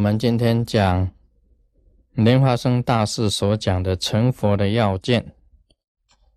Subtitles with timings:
[0.00, 1.10] 我们今天讲
[2.14, 5.34] 莲花生大师所讲的成佛的要件，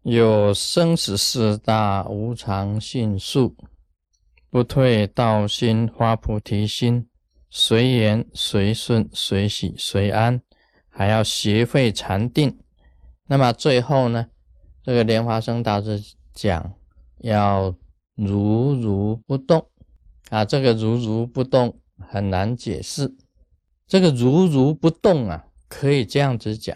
[0.02, 3.56] 有生死四大无常性数，
[4.50, 7.08] 不退道心发菩提心，
[7.50, 10.42] 随缘随顺随喜随安，
[10.90, 12.60] 还要学会禅定。
[13.28, 14.28] 那么最后呢，
[14.84, 16.04] 这个莲花生大师
[16.34, 16.74] 讲
[17.20, 17.74] 要
[18.16, 19.66] 如如不动
[20.32, 21.80] 啊，这个如如不动。
[22.06, 23.16] 很难解释，
[23.94, 26.76] 这个如如不动啊，可以这样子讲，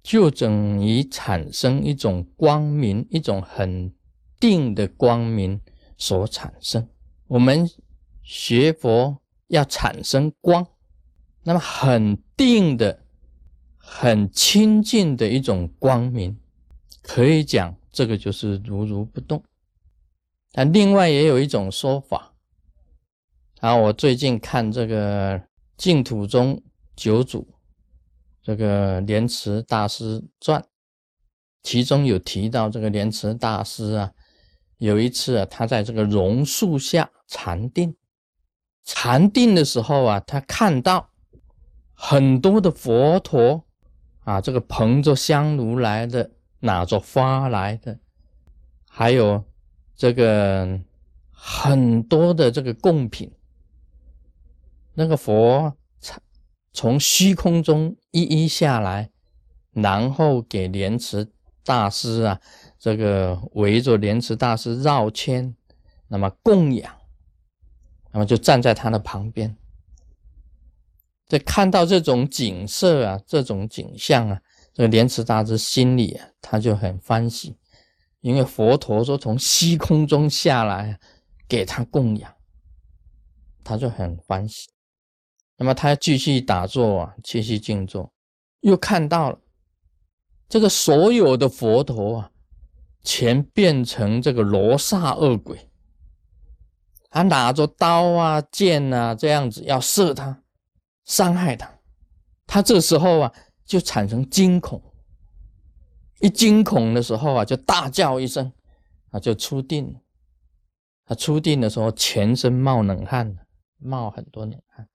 [0.00, 3.92] 就等于产生一种光明，一种很
[4.38, 5.60] 定的光明
[5.98, 6.88] 所产生。
[7.26, 7.68] 我们
[8.22, 10.64] 学佛要产生光，
[11.42, 13.02] 那么很定的、
[13.76, 16.38] 很清净的一种光明，
[17.02, 19.42] 可以讲这个就是如如不动。
[20.52, 22.32] 但另外也有一种说法。
[23.58, 25.42] 啊我最近看这个
[25.76, 26.62] 净土宗
[26.94, 27.48] 九祖
[28.42, 30.64] 这个莲池大师传，
[31.62, 34.12] 其中有提到这个莲池大师啊，
[34.78, 37.96] 有一次啊，他在这个榕树下禅定，
[38.84, 41.10] 禅定的时候啊，他看到
[41.94, 43.64] 很多的佛陀
[44.24, 47.98] 啊，这个捧着香炉来的，拿着花来的，
[48.88, 49.44] 还有
[49.94, 50.80] 这个
[51.30, 53.32] 很多的这个贡品。
[54.94, 55.76] 那个佛
[56.72, 59.10] 从虚空中一一下来，
[59.72, 61.30] 然后给莲池
[61.64, 62.40] 大师啊，
[62.78, 65.54] 这个围着莲池大师绕圈，
[66.08, 66.94] 那么供养，
[68.10, 69.56] 那么就站在他的旁边。
[71.26, 74.40] 这看到这种景色啊，这种景象啊，
[74.74, 77.56] 这个莲池大师心里啊，他就很欢喜，
[78.20, 80.98] 因为佛陀说从虚空中下来
[81.48, 82.34] 给他供养，
[83.64, 84.68] 他就很欢喜。
[85.56, 88.12] 那么他继续打坐啊，继续静坐，
[88.60, 89.38] 又看到了
[90.48, 92.30] 这个所有的佛陀啊，
[93.02, 95.70] 全变成这个罗刹恶鬼，
[97.10, 100.42] 他拿着刀啊、剑啊这样子要射他、
[101.04, 101.78] 伤害他，
[102.46, 103.32] 他这时候啊
[103.64, 104.82] 就产生惊恐，
[106.20, 108.52] 一惊恐的时候啊就大叫一声
[109.10, 110.00] 啊就出定了，
[111.04, 113.38] 他出定的时候全身冒冷汗，
[113.78, 114.88] 冒很多冷汗。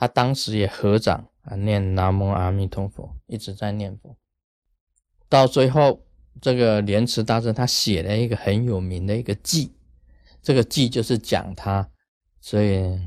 [0.00, 4.16] 他当时也合掌啊，念南无阿弥陀佛，一直在念佛。
[5.28, 6.06] 到最后，
[6.40, 9.76] 这个莲池大师他写了一个很有名的一个记，
[10.40, 11.86] 这个记就是讲他，
[12.40, 12.98] 所以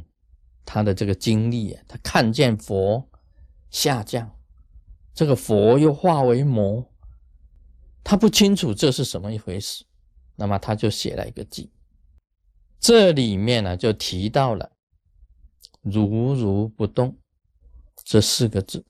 [0.63, 3.09] 他的这个经历，他看见佛
[3.71, 4.31] 下降，
[5.15, 6.93] 这个佛又化为魔，
[8.03, 9.83] 他不清楚这是什么一回事，
[10.35, 11.71] 那么他就写了一个记，
[12.79, 14.72] 这里面呢就提到了。
[15.83, 17.17] 如如不动，
[18.05, 18.85] 这四个字，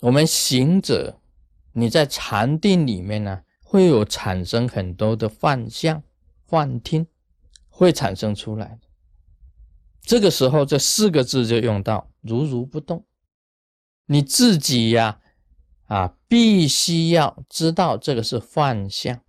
[0.00, 1.20] 我们行者，
[1.72, 6.02] 你在禅定里面呢，会有产生很多的幻象、
[6.46, 7.06] 幻听，
[7.68, 8.88] 会产生出来的。
[10.02, 13.04] 这个时候，这四个字就用到如如不动。
[14.06, 15.20] 你自己呀，
[15.86, 19.20] 啊，必须要知道这个是幻象，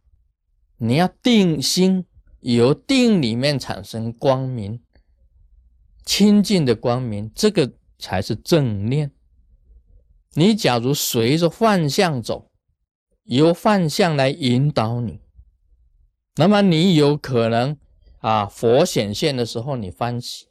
[0.77, 2.05] 你要定心，
[2.41, 4.79] 由定里面产生光明。
[6.07, 7.69] 清净的光明，这个
[7.99, 9.11] 才是正念。
[10.35, 12.49] 你假如随着幻象走，
[13.25, 15.19] 由幻象来引导你，
[16.37, 17.77] 那么你有可能
[18.19, 20.45] 啊，佛显现的时候你欢喜，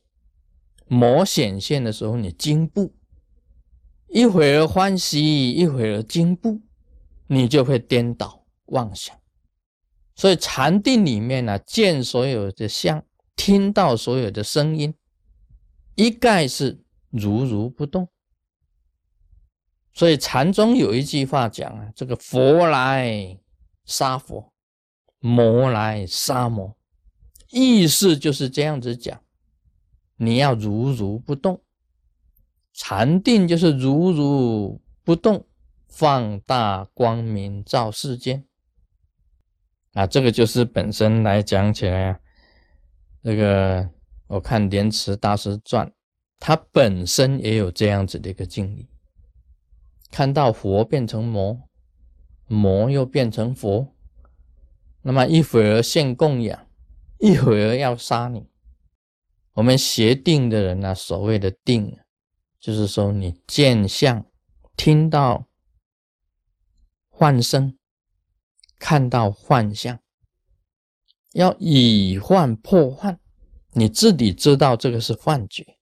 [0.87, 2.95] 魔显现的时候你惊怖，
[4.09, 6.61] 一会儿欢喜，一会儿惊怖，
[7.29, 9.17] 你就会颠倒妄想。
[10.15, 13.03] 所以禅定里面呢，见所有的相，
[13.35, 14.95] 听到所有的声音。
[15.97, 18.09] 一概是如如不动，
[19.95, 23.39] 所以禅宗有一句话讲啊，这个佛来
[23.87, 24.53] 杀佛，
[25.21, 26.77] 魔来杀魔，
[27.51, 29.19] 意思就是这样子讲，
[30.17, 31.63] 你要如如不动，
[32.75, 35.47] 禅定就是如如不动，
[35.89, 38.45] 放大光明照世间，
[39.95, 42.21] 啊，这个就是本身来讲起来啊，
[43.23, 43.96] 这个。
[44.29, 45.87] 我看《莲池大师传》，
[46.39, 48.89] 他本身也有这样子的一个经历，
[50.11, 51.69] 看到佛变成魔，
[52.47, 53.95] 魔又变成佛，
[55.03, 56.67] 那么一会儿现供养，
[57.19, 58.49] 一会儿要杀你。
[59.53, 61.97] 我们学定的人呢，所谓的定，
[62.59, 64.27] 就是说你见相，
[64.77, 65.47] 听到
[67.09, 67.79] 幻声，
[68.79, 70.01] 看到幻象，
[71.33, 73.21] 要以幻破幻。
[73.79, 75.77] 你自己知道这个是幻觉，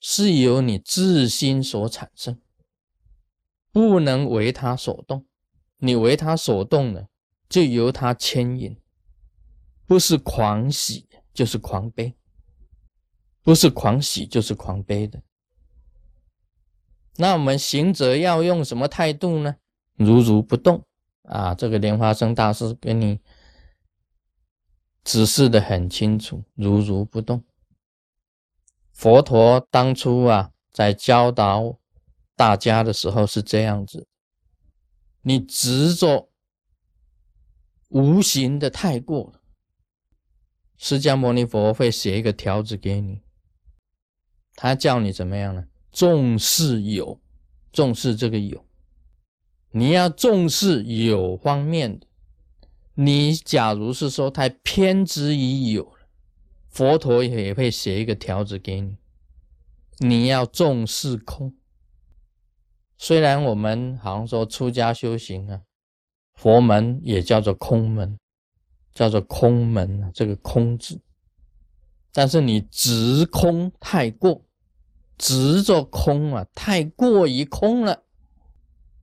[0.00, 2.40] 是由你自心所产生，
[3.70, 5.26] 不能为他所动。
[5.76, 7.08] 你为他所动了，
[7.50, 8.80] 就由他牵引，
[9.86, 12.14] 不是狂喜就是狂悲，
[13.42, 15.22] 不是狂喜就是狂悲的。
[17.16, 19.56] 那我们行者要用什么态度呢？
[19.96, 20.82] 如如不动
[21.24, 21.54] 啊！
[21.54, 23.20] 这个莲花生大师给你
[25.04, 27.44] 指示的很清楚，如如不动。
[28.92, 31.78] 佛陀当初啊，在教导
[32.36, 34.06] 大家的时候是这样子。
[35.22, 36.30] 你执着
[37.88, 39.40] 无形的太过了，
[40.76, 43.20] 释迦牟尼佛会写一个条子给你，
[44.54, 45.66] 他叫你怎么样呢？
[45.90, 47.20] 重视有，
[47.72, 48.64] 重视这个有，
[49.72, 52.06] 你要重视有方面的。
[52.94, 55.92] 你假如是说太偏执于有，
[56.68, 58.96] 佛陀也会写一个条子给你，
[59.98, 61.54] 你要重视空。
[62.98, 65.62] 虽然我们好像说出家修行啊，
[66.34, 68.18] 佛门也叫做空门，
[68.92, 71.00] 叫做空门啊，这个空字，
[72.12, 74.44] 但是你执空太过，
[75.16, 78.02] 执着空啊，太过于空了，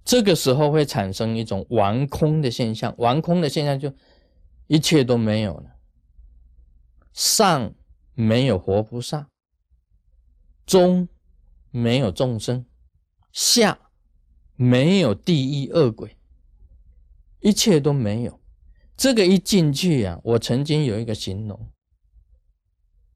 [0.09, 3.94] 这个时候会产生一种玩空的现象，玩空的现象就
[4.65, 5.75] 一切都没有了，
[7.13, 7.75] 上
[8.15, 9.29] 没有活菩萨，
[10.65, 11.07] 中
[11.69, 12.65] 没有众生，
[13.31, 13.79] 下。
[14.56, 16.17] 没有地狱恶鬼，
[17.39, 18.41] 一切都没有。
[18.97, 21.69] 这个一进去啊，我曾经有一个形容，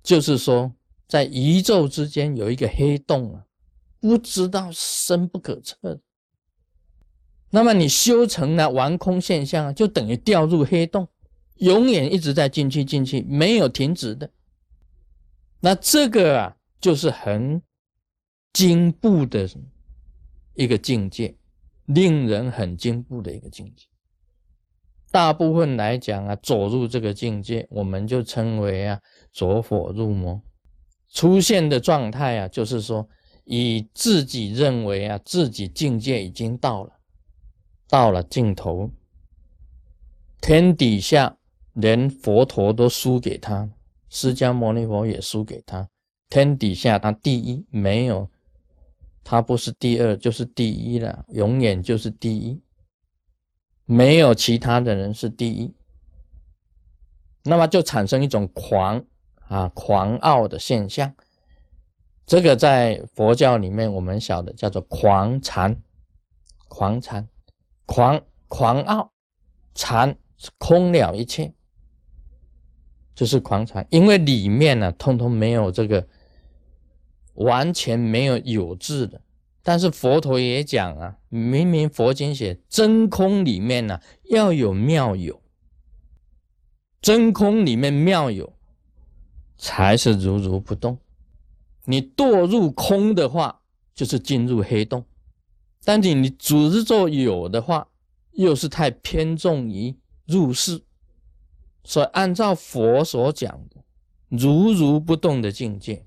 [0.03, 0.73] 就是说，
[1.07, 3.45] 在宇宙之间有一个黑洞啊，
[3.99, 5.99] 不知道深不可测。
[7.53, 11.07] 那么你修成了完空现象，就等于掉入黑洞，
[11.57, 14.27] 永远一直在进去进去，没有停止的。
[15.59, 17.61] 那这个啊，就是很
[18.51, 19.47] 进步的。
[20.55, 21.35] 一个境界，
[21.85, 23.85] 令人很进步的一个境界。
[25.11, 28.99] 大部分来讲啊，走入这个境界，我们就称为啊
[29.31, 30.41] 走火入魔。
[31.11, 33.07] 出现的状态啊，就是说
[33.45, 36.91] 以自己认为啊自己境界已经到了，
[37.93, 38.89] 到了尽头，
[40.41, 41.37] 天底下
[41.73, 43.69] 连佛陀都输给他，
[44.09, 45.87] 释迦牟尼佛也输给他，
[46.27, 48.27] 天底下他第一没有。
[49.23, 52.59] 他不是第二就是第一了，永远就是第一，
[53.85, 55.71] 没有其他的人是第一。
[57.43, 59.05] 那么就产生一种狂
[59.47, 61.13] 啊狂傲的现象，
[62.25, 65.79] 这个在佛教里面我们晓得叫做狂禅，
[66.67, 67.29] 狂禅，
[67.85, 69.11] 狂狂傲，
[69.75, 71.53] 禅是空了一切，
[73.15, 76.07] 就是狂禅，因为里面呢通通没有这个。
[77.35, 79.19] 完全没有有字的，
[79.63, 85.41] 但是佛陀也讲啊，明明佛经写真空里面呢要有妙有，
[87.01, 88.53] 真空里面妙有
[89.57, 90.99] 才是如如不动。
[91.85, 93.61] 你堕入空的话，
[93.95, 95.01] 就是进入黑洞；
[95.83, 97.87] 但你你执着有的话，
[98.31, 99.95] 又是太偏重于
[100.25, 100.81] 入世。
[101.83, 103.83] 所以按照佛所讲的
[104.29, 106.05] 如如不动的境界。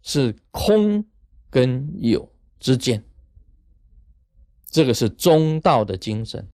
[0.00, 1.04] 是空
[1.50, 3.04] 跟有之间，
[4.70, 6.48] 这个是中道的精神。